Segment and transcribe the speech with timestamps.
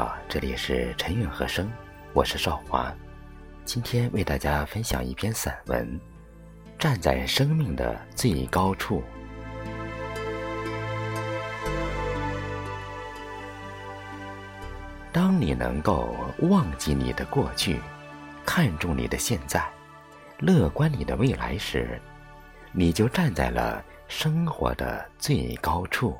[0.00, 1.70] 友，这里是陈韵和声，
[2.14, 2.90] 我是少华。
[3.66, 5.86] 今天为大家分享一篇散文，
[6.78, 9.02] 《站在生命的最高处》。
[15.12, 16.16] 当你能够
[16.48, 17.78] 忘记你的过去，
[18.46, 19.62] 看重你的现在，
[20.38, 22.00] 乐观你的未来时，
[22.72, 26.16] 你就站在了生活的最高处。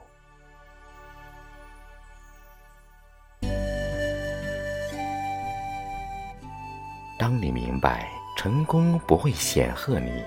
[7.21, 10.25] 当你明白成功不会显赫你，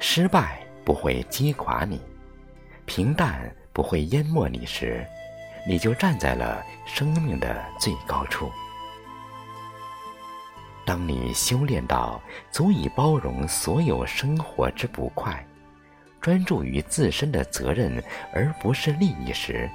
[0.00, 2.00] 失败不会击垮你，
[2.86, 5.06] 平淡不会淹没你时，
[5.64, 8.50] 你就站在了生命的最高处。
[10.84, 12.20] 当你修炼到
[12.50, 15.46] 足以包容所有生活之不快，
[16.20, 19.70] 专注于自身的责任而不是利益时，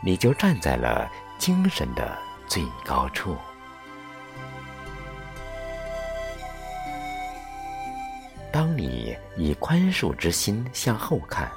[0.00, 3.36] 你就站在了精神的最高处。
[8.54, 11.50] 当你以宽恕之心向后看，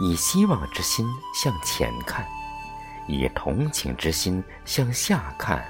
[0.00, 2.26] 以希望之心向前看，
[3.06, 5.62] 以同情之心向下看，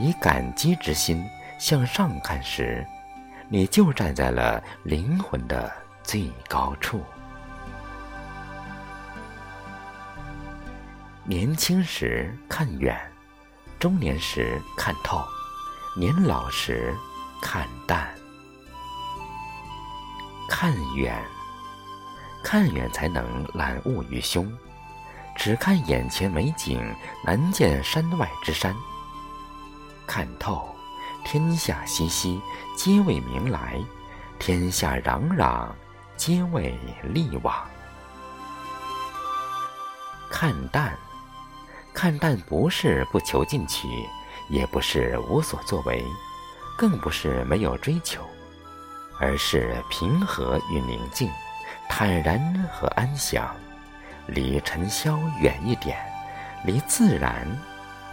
[0.00, 1.22] 以感激之心
[1.60, 2.82] 向上看时，
[3.50, 5.70] 你就站在了灵魂的
[6.02, 7.02] 最高处。
[11.24, 12.98] 年轻时看远，
[13.78, 15.22] 中年时看透，
[15.94, 16.94] 年老时
[17.42, 18.08] 看淡。
[20.48, 21.16] 看远，
[22.42, 24.46] 看远才能览物于胸；
[25.34, 28.74] 只看眼前美景，难见山外之山。
[30.06, 30.68] 看透，
[31.24, 32.40] 天下熙熙，
[32.76, 33.82] 皆为名来；
[34.38, 35.66] 天下攘攘，
[36.16, 37.54] 皆为利往。
[40.30, 40.96] 看淡，
[41.94, 43.88] 看淡不是不求进取，
[44.50, 46.04] 也不是无所作为，
[46.76, 48.20] 更不是没有追求。
[49.18, 51.30] 而是平和与宁静，
[51.88, 52.40] 坦然
[52.72, 53.54] 和安详，
[54.26, 55.98] 离尘嚣远一点，
[56.64, 57.46] 离自然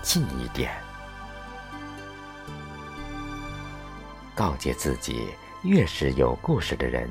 [0.01, 0.71] 近一点。
[4.35, 5.27] 告诫自己：
[5.63, 7.09] 越是有故事的人，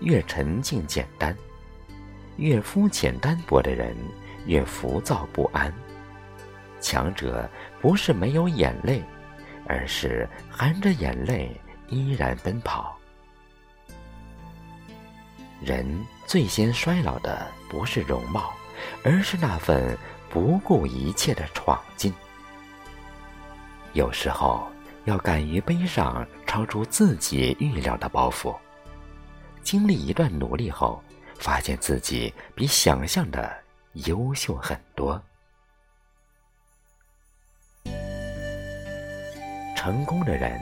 [0.00, 1.34] 越沉静简单；
[2.36, 3.94] 越肤浅单薄的人，
[4.46, 5.72] 越浮躁不安。
[6.80, 7.48] 强者
[7.80, 9.02] 不是没有眼泪，
[9.68, 12.98] 而是含着眼泪依然奔跑。
[15.64, 18.52] 人最先衰老的不是容貌，
[19.04, 19.96] 而是那份
[20.28, 22.12] 不顾一切的闯劲。
[23.92, 24.66] 有时候
[25.04, 28.56] 要敢于背上超出自己预料的包袱，
[29.62, 31.02] 经历一段努力后，
[31.38, 33.52] 发现自己比想象的
[34.06, 35.22] 优秀很多。
[39.76, 40.60] 成功的人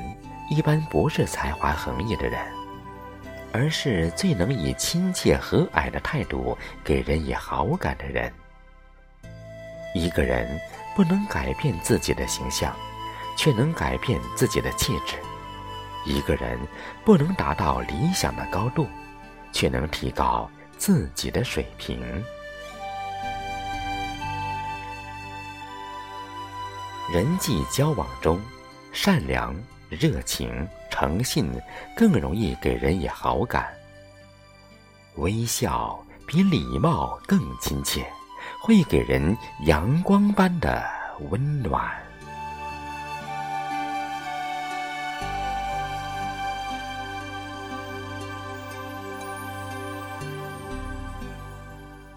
[0.50, 2.59] 一般不是才华横溢的人。
[3.52, 8.32] 而是最能以亲切和蔼的态度给人以好感的人。
[9.94, 10.60] 一个人
[10.94, 12.74] 不能改变自己的形象，
[13.36, 15.16] 却能改变自己的气质；
[16.04, 16.58] 一个人
[17.04, 18.86] 不能达到理想的高度，
[19.52, 22.00] 却能提高自己的水平。
[27.12, 28.40] 人际交往中，
[28.92, 29.54] 善良。
[29.90, 31.50] 热情、诚信
[31.96, 33.72] 更容易给人以好感。
[35.16, 38.06] 微笑比礼貌更亲切，
[38.62, 40.84] 会给人阳光般的
[41.30, 41.90] 温暖。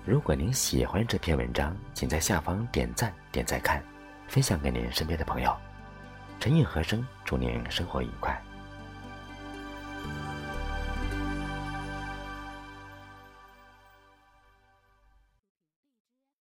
[0.06, 3.82] 如果您喜欢这篇文章，请在下方点赞、点再看，
[4.28, 5.56] 分享给您身边的朋友。
[6.42, 8.40] 陈韵和声，祝您生活愉快。